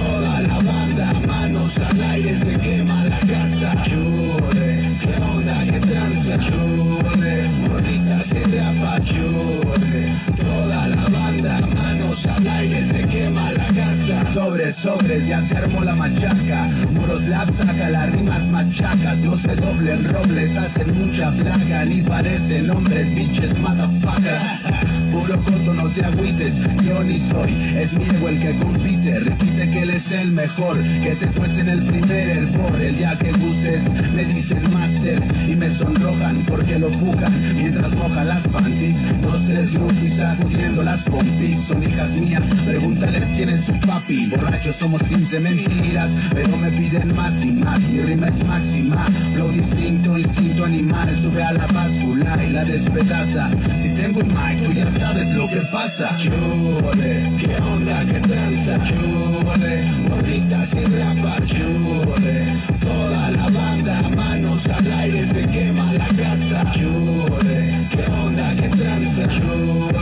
[1.68, 8.58] manos al aire, se quema la casa, chúbole, qué onda, qué tranza, chúbole, morritas y
[8.58, 14.26] rapas, chúbole, toda la banda, manos al aire, se quema la casa.
[14.34, 19.56] Sobres, sobres, ya se armó la machaca, muros lap saca las rimas machacas, no se
[19.56, 24.97] doblen robles, hacen mucha plaga, ni parecen hombres, bitches, motherfuckers.
[25.18, 29.90] No te agüites, yo ni soy, es mi ego el que compite, repite que él
[29.90, 34.62] es el mejor, que te cuecen el primer hervor, el día que gustes, me dicen
[34.74, 40.84] master, y me sonrojan porque lo pujan, mientras mojan las panties, dos, tres groupies sacudiendo
[40.84, 46.12] las pompis, son hijas mías, pregúntales quién es su papi, borrachos somos pins de mentiras,
[46.34, 51.44] pero me piden más y más, mi rima es máxima, flow distinto, instinto animal, sube
[51.44, 53.50] a la báscula y la despedaza,
[53.82, 58.78] si tengo un mic, tú ya sabes lo que pasa, chúbole, qué onda, qué tranza,
[58.86, 66.70] chúbole, morritas y rapa, chúbole, toda la banda, manos al aire, se quema la casa,
[66.72, 69.97] chúbole, qué onda, qué tranza, chúbole, morritas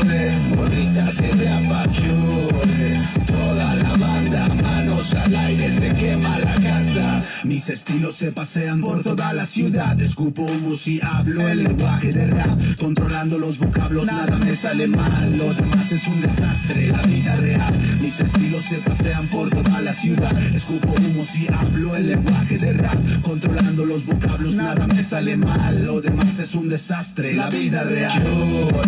[5.15, 7.23] al aire, se quema la casa.
[7.43, 12.27] Mis estilos se pasean por toda la ciudad, escupo humus y hablo el lenguaje de
[12.27, 17.35] rap, controlando los vocablos, nada me sale mal, lo demás es un desastre, la vida
[17.35, 17.73] real.
[18.01, 22.73] Mis estilos se pasean por toda la ciudad, escupo humus y hablo el lenguaje de
[22.73, 27.83] rap, controlando los vocablos, nada me sale mal, lo demás es un desastre, la vida
[27.83, 28.23] real.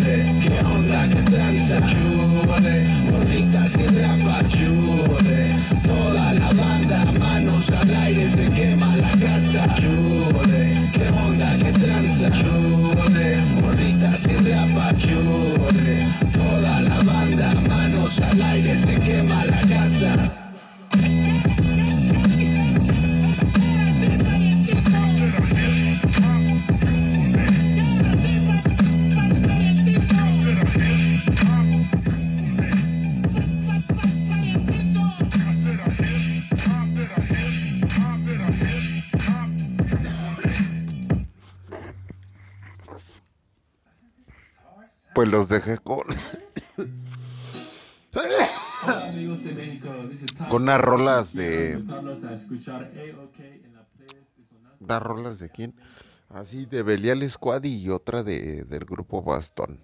[0.04, 8.50] Qué onda, qué tranza, chúbole, y rapas, chúbole, toda la banda, manos al aire, se
[8.50, 12.30] quema la casa, chúbole, qué onda, qué tranza,
[45.18, 46.04] Pues los dejé con,
[50.48, 51.82] con unas rolas de...
[54.80, 55.74] ¿Unas rolas de quién?
[56.30, 59.80] Así de Belial Squad y otra de, del grupo Bastón.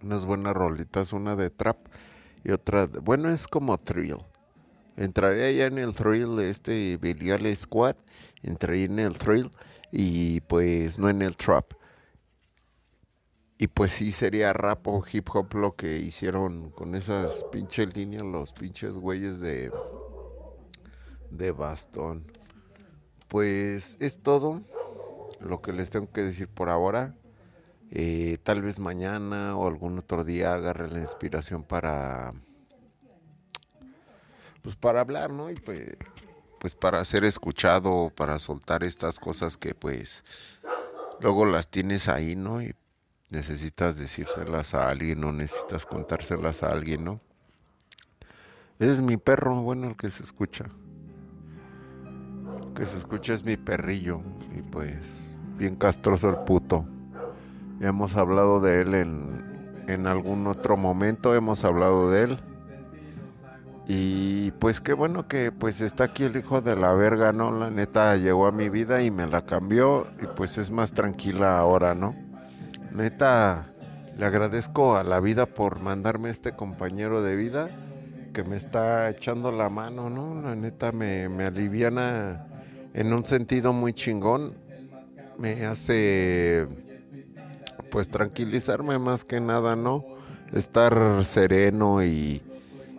[0.00, 1.78] Unas buenas rolitas, una de trap
[2.44, 4.18] y otra, de- bueno, es como thrill.
[4.96, 7.96] Entraría ya en el thrill este Belial Squad,
[8.44, 9.50] entraría en el thrill
[9.90, 11.64] y pues no en el trap.
[13.64, 18.22] Y pues sí sería rap o hip hop lo que hicieron con esas pinches líneas
[18.22, 19.72] los pinches güeyes de
[21.30, 22.26] de bastón.
[23.26, 24.60] Pues es todo
[25.40, 27.14] lo que les tengo que decir por ahora.
[27.90, 32.34] Eh, tal vez mañana o algún otro día agarre la inspiración para
[34.60, 35.50] pues para hablar, ¿no?
[35.50, 35.96] Y pues
[36.58, 40.22] pues para ser escuchado, para soltar estas cosas que pues
[41.18, 42.60] luego las tienes ahí, ¿no?
[43.30, 47.20] Necesitas decírselas a alguien o necesitas contárselas a alguien, ¿no?
[48.78, 50.64] Ese es mi perro, bueno, el que se escucha.
[52.62, 54.20] El que se escucha es mi perrillo
[54.56, 56.86] y pues bien castroso el puto.
[57.80, 62.38] Ya hemos hablado de él en, en algún otro momento, hemos hablado de él.
[63.86, 67.52] Y pues qué bueno que pues está aquí el hijo de la verga, ¿no?
[67.52, 71.58] La neta llegó a mi vida y me la cambió y pues es más tranquila
[71.58, 72.23] ahora, ¿no?
[72.94, 73.66] Neta,
[74.16, 77.68] le agradezco a la vida por mandarme este compañero de vida
[78.32, 80.40] que me está echando la mano, ¿no?
[80.40, 82.46] La neta me, me aliviana
[82.94, 84.54] en un sentido muy chingón.
[85.38, 86.68] Me hace
[87.90, 90.04] pues tranquilizarme más que nada, ¿no?
[90.52, 92.42] Estar sereno y,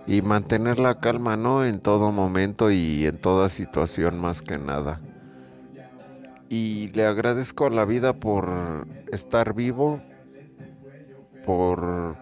[0.08, 1.64] y mantener la calma, ¿no?
[1.64, 5.00] En todo momento y en toda situación más que nada.
[6.50, 10.02] Y le agradezco a la vida por estar vivo,
[11.46, 12.16] por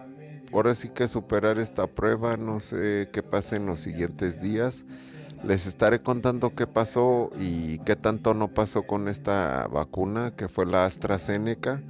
[0.52, 4.86] ahora sí que superar esta prueba, no sé qué pase en los siguientes días.
[5.42, 10.64] Les estaré contando qué pasó y qué tanto no pasó con esta vacuna, que fue
[10.64, 11.82] la AstraZeneca,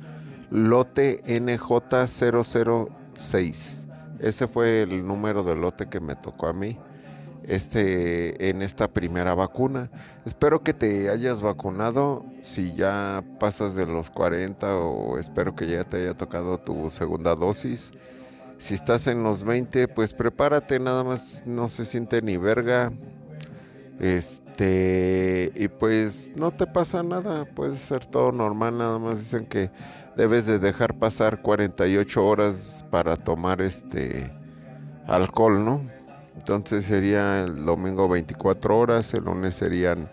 [0.51, 3.87] lote NJ006.
[4.19, 6.77] Ese fue el número de lote que me tocó a mí
[7.47, 9.91] este en esta primera vacuna.
[10.25, 15.85] Espero que te hayas vacunado si ya pasas de los 40 o espero que ya
[15.85, 17.93] te haya tocado tu segunda dosis.
[18.59, 22.93] Si estás en los 20, pues prepárate, nada más no se siente ni verga.
[24.01, 29.71] Este, y pues no te pasa nada, puede ser todo normal, nada más dicen que
[30.17, 34.33] debes de dejar pasar 48 horas para tomar este
[35.07, 35.94] alcohol, ¿no?
[36.37, 40.11] Entonces sería el domingo 24 horas, el lunes serían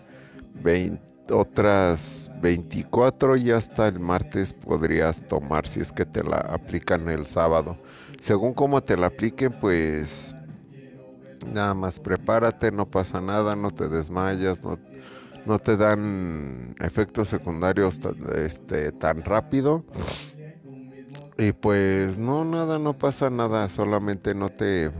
[0.62, 7.08] 20 otras 24 y hasta el martes podrías tomar si es que te la aplican
[7.08, 7.76] el sábado.
[8.18, 10.34] Según cómo te la apliquen, pues
[11.46, 14.78] nada más prepárate, no pasa nada, no te desmayas, no,
[15.44, 19.84] no te dan efectos secundarios tan, este, tan rápido.
[21.38, 24.92] Y pues no, nada, no pasa nada, solamente no te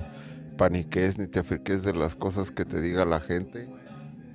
[0.63, 3.69] paniques ni te friques de las cosas que te diga la gente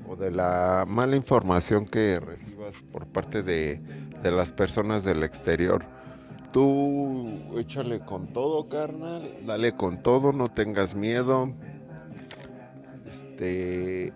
[0.09, 3.79] o de la mala información que recibas por parte de,
[4.21, 5.85] de las personas del exterior.
[6.51, 11.53] Tú échale con todo, carnal, dale con todo, no tengas miedo.
[13.05, 14.11] Este,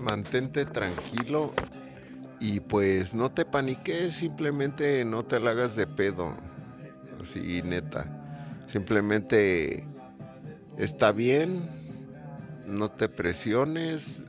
[0.00, 1.52] mantente tranquilo
[2.40, 6.34] y pues no te paniques, simplemente no te la hagas de pedo.
[7.20, 8.64] Así neta.
[8.66, 9.86] Simplemente
[10.76, 11.68] está bien,
[12.66, 14.22] no te presiones,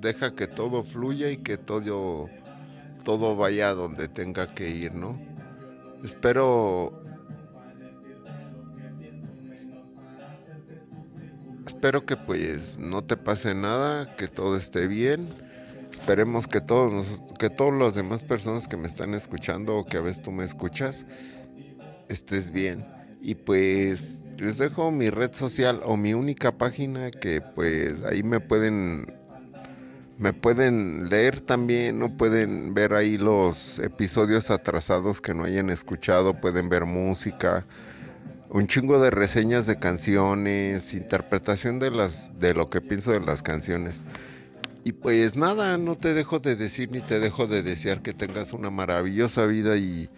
[0.00, 2.28] deja que todo fluya y que todo
[3.04, 5.18] todo vaya donde tenga que ir, ¿no?
[6.04, 6.92] Espero
[11.66, 15.28] espero que pues no te pase nada, que todo esté bien.
[15.90, 20.00] Esperemos que todos que todas las demás personas que me están escuchando o que a
[20.00, 21.06] veces tú me escuchas
[22.08, 22.99] estés bien.
[23.20, 28.40] Y pues les dejo mi red social o mi única página que pues ahí me
[28.40, 29.12] pueden
[30.20, 36.38] me pueden leer también o pueden ver ahí los episodios atrasados que no hayan escuchado,
[36.38, 37.66] pueden ver música,
[38.50, 43.42] un chingo de reseñas de canciones, interpretación de las de lo que pienso de las
[43.42, 44.04] canciones.
[44.84, 48.52] Y pues nada, no te dejo de decir ni te dejo de desear que tengas
[48.52, 50.10] una maravillosa vida y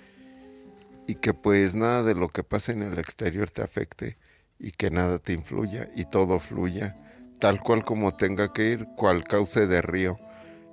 [1.07, 4.19] y que pues nada de lo que pase en el exterior te afecte
[4.59, 6.97] y que nada te influya y todo fluya
[7.43, 10.17] tal cual como tenga que ir, cual cauce de río.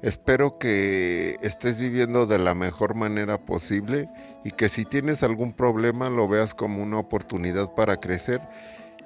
[0.04, 4.08] Espero que estés viviendo de la mejor manera posible
[4.44, 8.40] y que si tienes algún problema lo veas como una oportunidad para crecer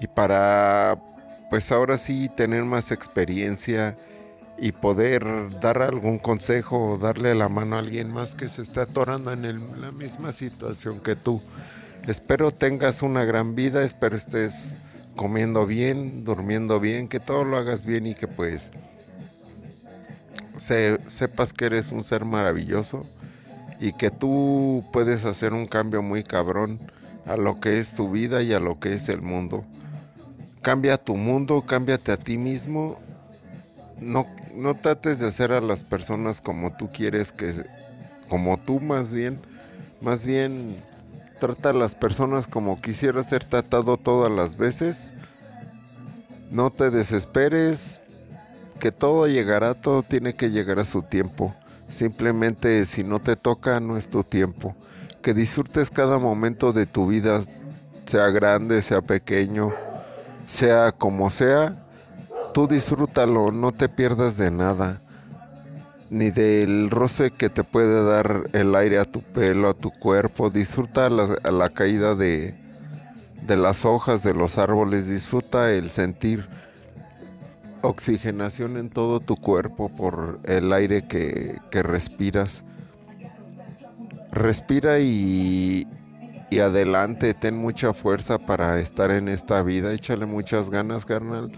[0.02, 1.02] y para
[1.50, 3.98] pues ahora sí tener más experiencia
[4.64, 5.26] y poder
[5.60, 9.44] dar algún consejo o darle la mano a alguien más que se está atorando en
[9.44, 11.42] el- la misma situación que tú.
[12.08, 14.80] Espero tengas una gran vida, espero estés
[15.18, 18.72] comiendo bien, durmiendo bien, que todo lo hagas bien y que pues
[20.56, 23.06] se- sepas que eres un ser maravilloso
[23.82, 26.80] y que tú puedes hacer un cambio muy cabrón
[27.26, 29.66] a lo que es tu vida y a lo que es el mundo.
[30.62, 32.98] Cambia tu mundo, cámbiate a ti mismo.
[34.00, 34.26] No,
[34.56, 37.54] no trates de hacer a las personas como tú quieres que,
[38.30, 39.40] como tú más bien,
[40.02, 40.76] más bien
[41.40, 45.14] trata a las personas como quisieras ser tratado todas las veces.
[46.52, 48.00] No te desesperes,
[48.80, 51.56] que todo llegará, todo tiene que llegar a su tiempo.
[51.88, 54.76] Simplemente si no te toca, no es tu tiempo.
[55.22, 57.44] Que disfrutes cada momento de tu vida,
[58.06, 59.74] sea grande, sea pequeño,
[60.48, 61.83] sea como sea.
[62.54, 65.02] Tú disfrútalo, no te pierdas de nada.
[66.12, 70.52] Ni del roce que te puede dar el aire a tu pelo, a tu cuerpo.
[70.52, 72.56] Disfruta la, la caída de,
[73.48, 75.08] de las hojas de los árboles.
[75.10, 76.48] Disfruta el sentir
[77.82, 82.64] oxigenación en todo tu cuerpo por el aire que, que respiras.
[84.32, 85.88] Respira y,
[86.52, 91.52] y adelante, ten mucha fuerza para estar en esta vida, échale muchas ganas, carnal.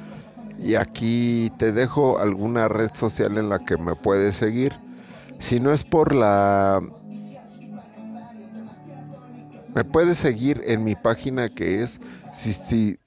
[0.59, 4.73] Y aquí te dejo alguna red social en la que me puedes seguir.
[5.39, 6.81] Si no es por la...
[9.73, 11.99] Me puedes seguir en mi página que es
[12.31, 12.97] cisti-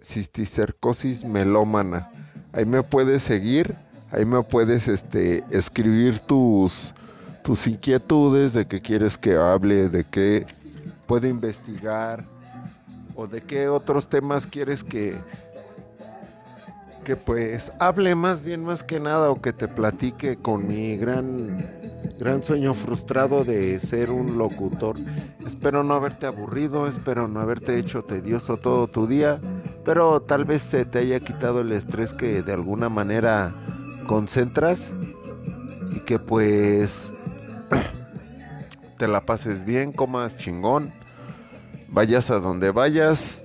[0.00, 2.10] cisticercosis melómana.
[2.52, 3.76] Ahí me puedes seguir,
[4.10, 6.94] ahí me puedes este, escribir tus,
[7.42, 10.46] tus inquietudes de qué quieres que hable, de qué
[11.06, 12.24] puedo investigar
[13.14, 15.16] o de qué otros temas quieres que,
[17.04, 21.64] que pues hable más bien más que nada o que te platique con mi gran
[22.18, 24.96] gran sueño frustrado de ser un locutor.
[25.46, 29.40] Espero no haberte aburrido, espero no haberte hecho tedioso todo tu día,
[29.84, 33.52] pero tal vez se te haya quitado el estrés que de alguna manera
[34.06, 34.92] concentras
[35.94, 37.12] y que pues
[38.98, 40.92] te la pases bien, comas chingón,
[41.88, 43.44] vayas a donde vayas,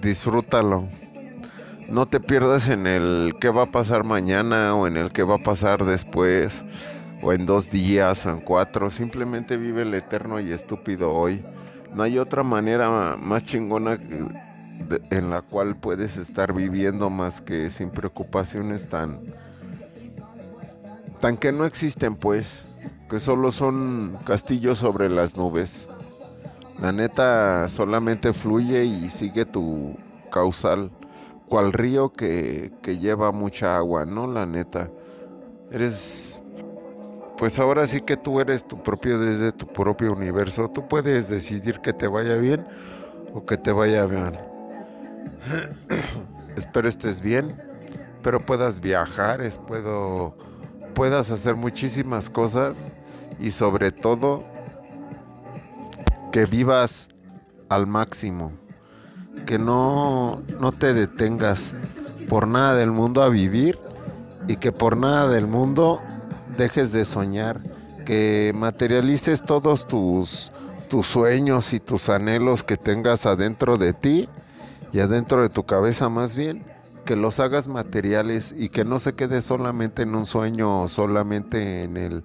[0.00, 0.99] disfrútalo.
[1.90, 5.34] No te pierdas en el qué va a pasar mañana o en el qué va
[5.34, 6.64] a pasar después
[7.20, 8.90] o en dos días o en cuatro.
[8.90, 11.44] Simplemente vive el eterno y estúpido hoy.
[11.92, 13.98] No hay otra manera más chingona
[15.10, 19.18] en la cual puedes estar viviendo más que sin preocupaciones tan
[21.20, 22.64] tan que no existen pues
[23.10, 25.90] que solo son castillos sobre las nubes
[26.80, 29.96] la neta solamente fluye y sigue tu
[30.32, 30.90] causal
[31.50, 34.90] cual río que, que lleva mucha agua no la neta
[35.70, 36.40] eres
[37.40, 40.68] pues ahora sí que tú eres tu propio desde tu propio universo.
[40.68, 42.66] Tú puedes decidir que te vaya bien
[43.32, 44.36] o que te vaya bien.
[46.58, 47.56] Espero estés bien,
[48.22, 50.34] pero puedas viajar, es, puedo,
[50.94, 52.92] puedas hacer muchísimas cosas
[53.38, 54.44] y sobre todo
[56.32, 57.08] que vivas
[57.70, 58.52] al máximo,
[59.50, 61.74] que no, no te detengas
[62.28, 63.80] por nada del mundo a vivir
[64.46, 66.00] y que por nada del mundo
[66.56, 67.60] dejes de soñar,
[68.06, 70.52] que materialices todos tus,
[70.88, 74.28] tus sueños y tus anhelos que tengas adentro de ti
[74.92, 76.64] y adentro de tu cabeza más bien,
[77.04, 81.96] que los hagas materiales y que no se quede solamente en un sueño solamente en
[81.96, 82.22] el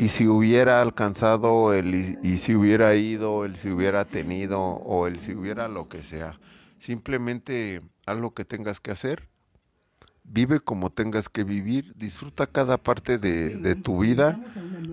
[0.00, 5.20] y si hubiera alcanzado el y, si hubiera ido, el si hubiera tenido o el
[5.20, 6.40] si hubiera lo que sea.
[6.78, 9.28] Simplemente haz lo que tengas que hacer
[10.24, 14.40] Vive como tengas que vivir, disfruta cada parte de, de tu vida,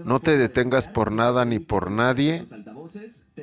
[0.03, 2.47] no te detengas por nada ni por nadie,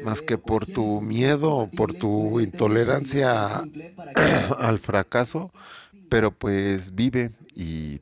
[0.00, 3.68] más que por tu miedo o por tu intolerancia
[4.58, 5.52] al fracaso,
[6.08, 8.00] pero pues vive y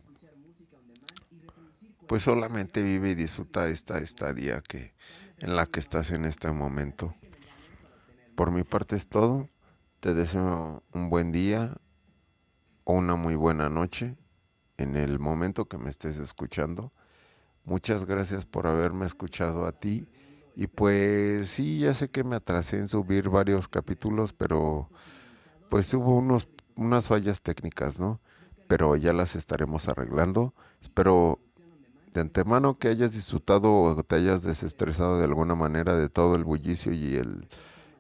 [2.07, 4.95] pues solamente vive y disfruta esta estadía que
[5.39, 7.15] en la que estás en este momento.
[8.37, 9.49] Por mi parte es todo.
[10.01, 11.77] Te deseo un buen día
[12.85, 14.17] o una muy buena noche
[14.77, 16.93] en el momento que me estés escuchando.
[17.65, 20.07] Muchas gracias por haberme escuchado a ti.
[20.55, 24.91] Y pues sí, ya sé que me atrasé en subir varios capítulos, pero
[25.71, 28.21] pues hubo unos, unas fallas técnicas, ¿no?
[28.69, 30.55] Pero ya las estaremos arreglando.
[30.81, 31.39] Espero
[32.13, 36.45] de antemano que hayas disfrutado o te hayas desestresado de alguna manera de todo el
[36.45, 37.49] bullicio y el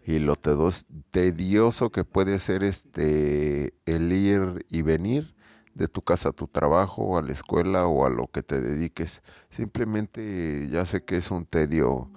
[0.05, 5.35] y lo tedioso que puede ser este el ir y venir
[5.75, 9.23] de tu casa a tu trabajo, a la escuela o a lo que te dediques.
[9.49, 12.11] Simplemente ya sé que es un tedio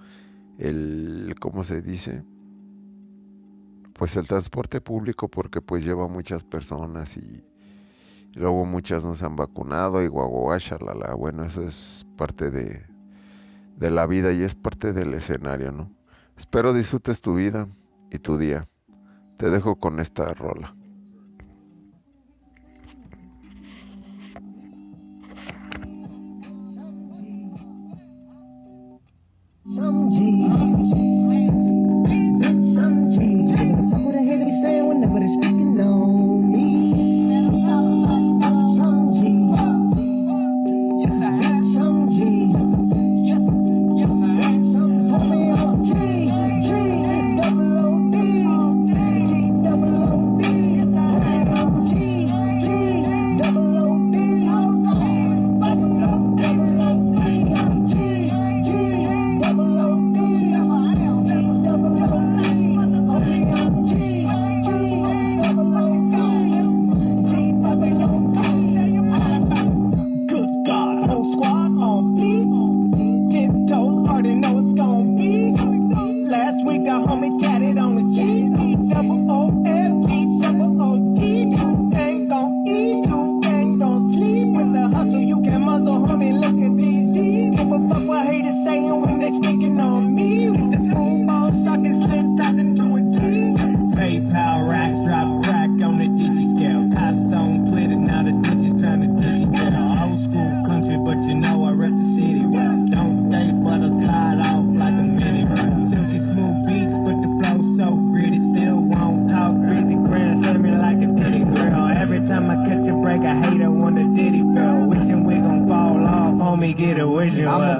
[0.57, 2.23] el ¿cómo se dice?
[3.93, 7.45] Pues el transporte público porque pues lleva muchas personas y
[8.35, 11.15] Luego muchas no se han vacunado y guagua, shalala.
[11.15, 12.85] Bueno, eso es parte de,
[13.77, 15.89] de la vida y es parte del escenario, ¿no?
[16.37, 17.67] Espero disfrutes tu vida
[18.11, 18.67] y tu día.
[19.37, 20.75] Te dejo con esta rola.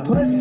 [0.06, 0.35] place.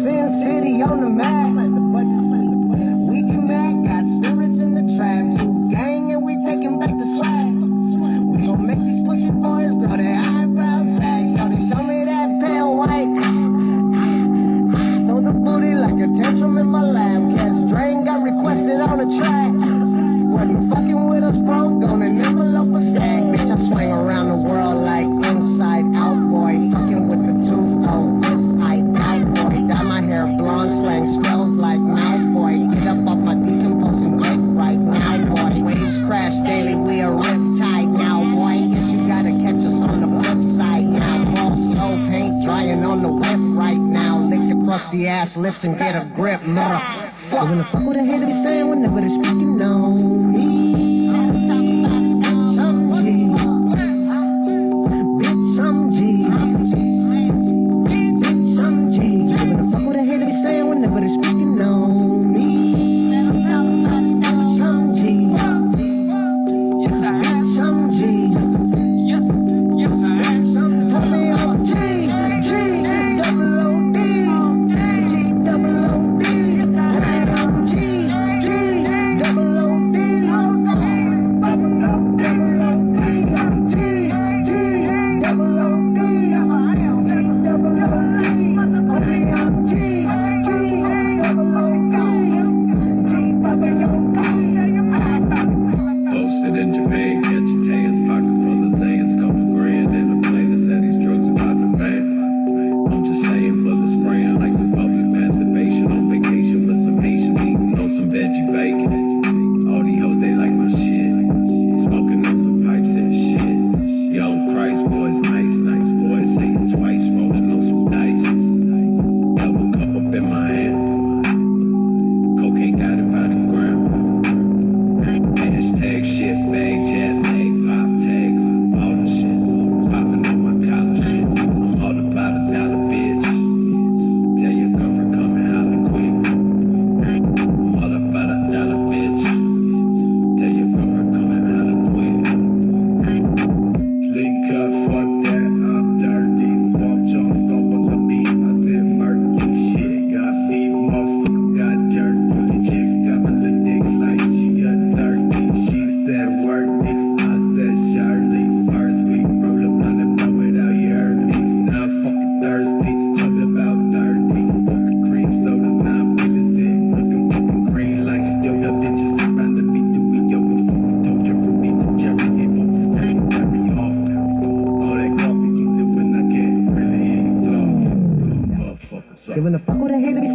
[179.44, 180.33] giving a fuck with I hate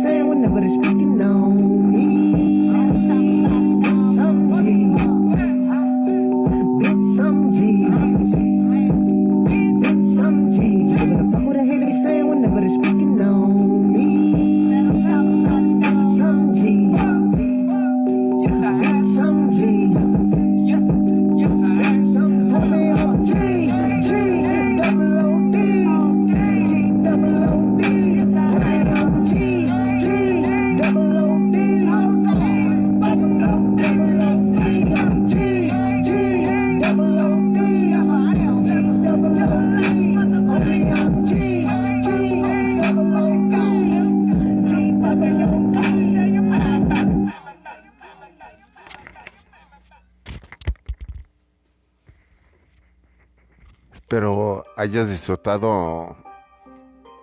[54.89, 56.17] hayas disfrutado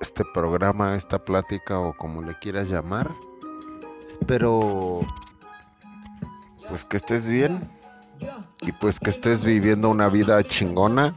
[0.00, 3.10] este programa, esta plática o como le quieras llamar.
[4.08, 5.00] Espero
[6.68, 7.68] pues que estés bien
[8.60, 11.16] y pues que estés viviendo una vida chingona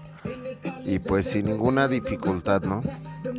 [0.86, 2.82] y pues sin ninguna dificultad, ¿no?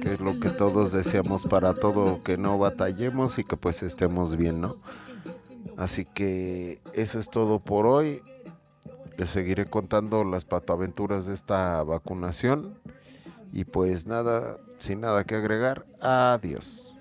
[0.00, 4.36] Que es lo que todos deseamos para todo, que no batallemos y que pues estemos
[4.36, 4.76] bien, ¿no?
[5.76, 8.22] Así que eso es todo por hoy.
[9.16, 12.78] Les seguiré contando las patoaventuras de esta vacunación.
[13.52, 16.89] Y pues nada, sin nada que agregar, adiós.